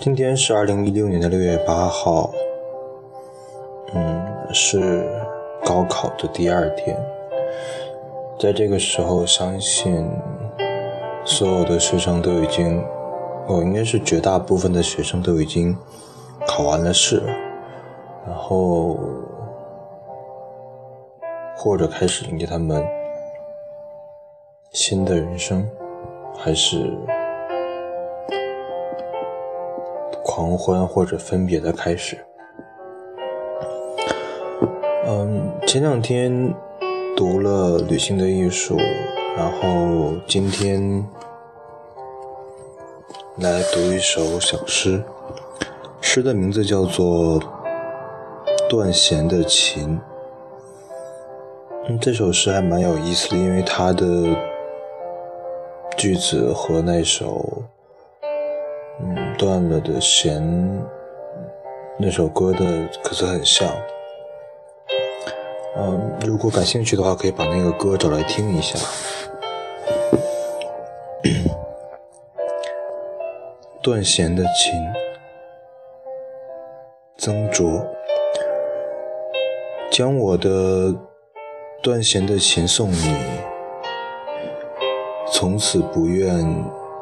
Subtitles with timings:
[0.00, 2.32] 今天是二零一六年的六月八号，
[3.92, 5.06] 嗯，是
[5.68, 6.96] 高考的第二天。
[8.40, 10.10] 在这个时候，相信
[11.26, 12.82] 所有的学生都已经，
[13.48, 15.76] 哦，应该是绝大部分的学生都已经
[16.46, 17.22] 考完了试，
[18.26, 18.96] 然后
[21.54, 22.82] 或者开始迎接他们
[24.70, 25.68] 新的人生，
[26.34, 26.96] 还是。
[30.24, 32.16] 狂欢或者分别的开始。
[35.04, 36.32] 嗯，前两天
[37.14, 38.74] 读了《旅行的艺术》，
[39.36, 41.06] 然后今天
[43.36, 45.04] 来读一首小诗，
[46.00, 47.38] 诗的名字叫做
[48.70, 49.98] 《断弦的琴》。
[51.86, 54.06] 嗯，这首诗还蛮有意思的，因为它的
[55.98, 57.44] 句子和那首。
[59.02, 60.42] 嗯，断了的弦，
[61.98, 62.64] 那首歌的
[63.02, 63.68] 歌词很像。
[65.80, 68.76] 嗯，如果感兴趣的话，可以把那个歌找来听一下。
[73.80, 74.72] 断弦的琴，
[77.16, 77.86] 曾卓，
[79.90, 80.92] 将我的
[81.80, 83.16] 断弦的琴送你，
[85.32, 86.44] 从此不愿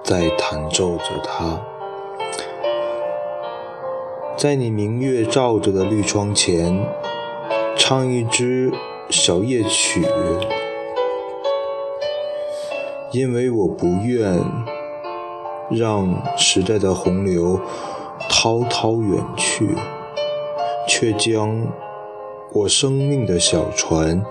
[0.04, 1.58] 再弹奏着它。
[4.36, 6.78] 在你明月照着的绿窗前，
[7.78, 8.72] 唱一支
[9.10, 10.02] 小夜曲，
[13.12, 14.42] 因为我不愿
[15.70, 17.60] 让时代的洪流
[18.28, 19.76] 滔滔远去，
[20.88, 21.68] 却将
[22.52, 24.24] 我生命的小船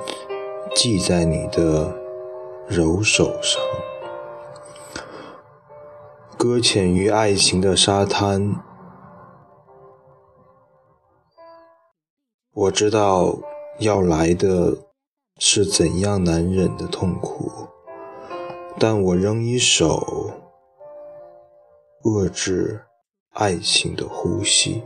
[0.76, 1.96] 系在你的
[2.68, 3.62] 柔手上，
[6.36, 8.56] 搁浅于爱情的沙滩。
[12.58, 13.38] 我知道
[13.80, 14.78] 要来的
[15.40, 17.52] 是怎样难忍的痛苦，
[18.80, 20.32] 但我仍一手
[22.06, 22.86] 遏制
[23.34, 24.84] 爱情的呼吸。